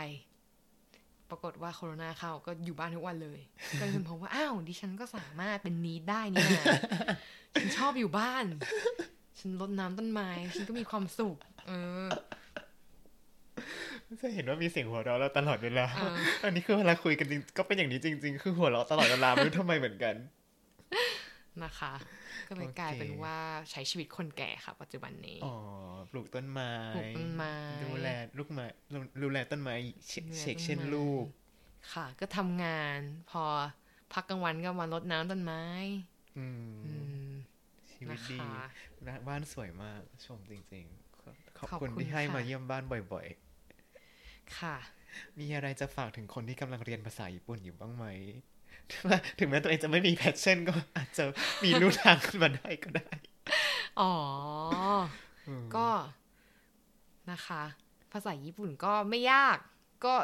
[1.30, 3.40] ปรากฏว่าโคโรนาเข้าก็อยู่บ้านทุกวันเลย
[3.80, 6.64] ก็เลยพบว่าอ้าวดิฉันก็สามารถเป็นนีดได้นี่นะ
[7.54, 8.44] ฉันชอบอยู่บ้าน
[9.38, 11.49] ฉันรดน้ำต้นไม้ ฉันก็มีความสุขเออ
[14.22, 20.14] จะเห็นว่ามีเสียงหัวเราะเราตลอดเวลาเอออันนี้คือเวลาคุยกันจริงก็เป็นอย่างนี้จริง ๆ คือหัวเราะตลอดเวลาไม่รู้ทำไมเหมือนกัน
[21.64, 21.92] นะคะ
[22.48, 23.36] ก็เลยโอเคกลายเป็นว่า
[23.70, 25.54] ใช้ชีวิตคนแก่ค่ะ ปัจจุบันนี้ อ๋อ
[26.10, 27.54] ปลูกต้นไม้ ปลูกต้นไม้
[27.84, 28.66] ดูแลลูกไม้
[29.22, 29.74] ดูแลต้นไม้
[30.08, 31.24] เชดูแลเช็คต้นเช่นไม้ลูก
[31.92, 32.98] ค่ะ ก็ทำงาน
[33.30, 33.44] พอ
[34.12, 35.62] พักกลางวันก็มารดน้ำต้นไม้
[36.38, 36.92] อืมอื
[37.28, 37.30] ม
[37.90, 38.52] ชีวินะตดีคะ
[39.06, 40.99] นะบ้านสวยมาก ชมจริง ๆ
[41.60, 43.26] ขอบขอบขอบคุณคุณที่ให้ค่ะมาเยี่ยมบ้านบ่อย
[44.58, 48.06] ค่ะๆมีอะไรจะฝากถึงคนที่กำลังเรียนภาษาญี่ปุ่นอยู่บ้างไหม
[49.38, 51.24] ถึงแม้ตัวเองจะไม่มี passion ก็อาจจะ
[51.64, 53.10] มีลู่ทางขึ้นมาได้ก็ได้
[54.00, 54.14] อ๋อ
[55.48, 55.88] อืมก็
[57.30, 57.62] นะคะ
[58.12, 59.56] ภาษาญี่ปุ่นก็ไม่ยาก
[60.04, 60.14] ก็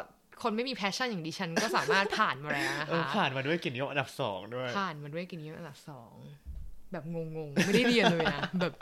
[0.43, 6.13] คนไม่มี passion อย่างดิฉันก็สามารถผ่านมาแล้วนะเออคะผ่านมาด้วยเกิจนิยมอันดับสองด้วย ผ่านมาด้วยกินนิ้วอันดับสอง
[6.91, 8.73] แบบงงๆ ไม่ได้เรียนเลยนะแบบ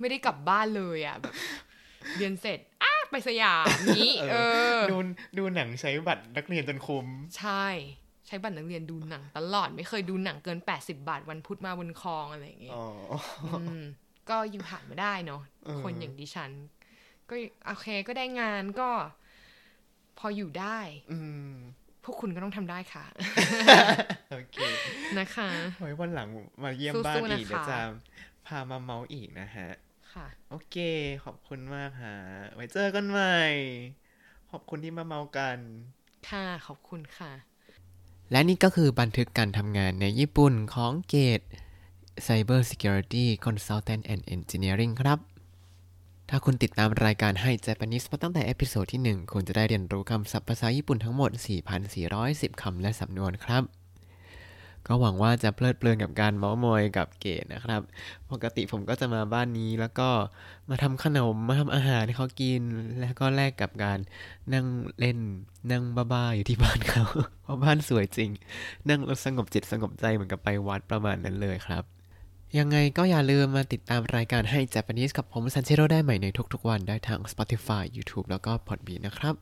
[0.00, 1.34] ไม่ได้กลับบ้านเลยอะแบบ
[2.16, 4.36] เรียนเสร็จอ้าไปสยามนี้เอ
[4.76, 4.96] อดู
[5.38, 7.06] ดูหนังใช้บัตรนักเรียนจนคุ้ม
[7.38, 7.66] ใช่
[8.26, 12.86] ใช้บัตรนักเรียนดูหนังตลอดไม่เคยดูหนังเกิน 80 บาทวันพุธมาบนคลองอะไรอย่างเงี้ยอ๋อ
[13.44, 13.82] อืม
[14.30, 16.50] ก็ยังผ่านมาได้เนาะเออคนอย่างดิฉัน
[17.28, 17.34] ก็
[17.66, 18.90] โอเคก็ได้งานก็
[20.18, 20.78] พออยู่ได้
[21.12, 21.18] อื
[21.50, 21.52] ม
[22.04, 23.04] พวกคุณก็ต้องทำได้ค่ะ
[24.32, 24.56] โอเค
[25.18, 25.48] นะคะ
[25.80, 26.28] ไว้วันหลัง
[26.62, 27.78] มาเยี่ยมสู้ๆบ้านอีกนะคะเดี๋ยวจะ
[28.46, 29.68] พามาเมาส์อีกนะฮะ
[30.14, 30.76] ค่ะ โอเค
[31.24, 32.16] ขอบคุณมากฮะ
[32.54, 33.36] ไว้เจอกันใหม่
[34.50, 35.58] ขอบคุณที่มาเมากัน
[36.28, 37.32] ค่ะ ขอบคุณค่ะ
[38.30, 41.40] และนี่ก็คือบันทึกการทำงานในญี่ปุ่นของเกต
[42.26, 45.18] Cyber Security Consultant and Engineering ครับ
[46.28, 51.30] ถ้าคุณติดตามรายการให้ Japanese มาตั้งแต่ episode ที่ 1 คุณจะได้เรียนรู้คำศัพท์ภาษาญี่ปุ่นทั้งหมด
[51.96, 53.62] 4,410 คำและสำนวนครับ
[54.86, 57.80] ก็หวังว่าจะเพลิดเพลินกับการเม้าท์มอยกับเกดนะครับ
[58.30, 60.08] ปกติผมก็จะมาบ้านนี้แล้วก็
[60.70, 62.62] มาทำขนมมาทำอาหารให้เขากิน
[63.00, 63.98] แล้วก็แลกกับการ
[64.52, 64.66] นั่ง
[64.98, 65.18] เล่น
[65.70, 67.04] นั่งบ้าๆอยู่ที่บ้านเขา
[67.42, 68.30] เพราะบ้านสวยจริง
[68.88, 71.97] นั่งสงบจิตสงบใจเหมือนกับไปวัดประมาณนั้นเลยครับ
[72.56, 79.34] ยังไงก็อย่าลืมมาติดตามรายการให้ Japanese กับผมซันเชโรได้ใหม่ในทุกๆวันได้ทาง Spotify YouTube แล้วก็ Podbean นะครับ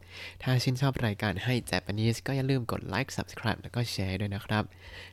[0.42, 4.64] ถ้าชื่นชอบรายการให้ Japanese ก็อย่าลืมกดไลค์ Subscribe แล้วก็แชร์ด้วยนะครับ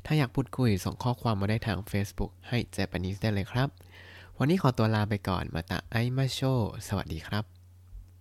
[0.05, 3.69] ถ้าอยากพูดคุยส่งข้อความมาได้ทาง Facebook ให้ Japanese ได้เลยครับ
[4.37, 6.39] วันนี้ขอตัวลาไปก่อนมาตะไอมาโช
[6.87, 7.52] สวัสดีครับ